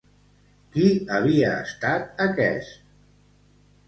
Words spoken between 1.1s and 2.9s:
havia estat aquest?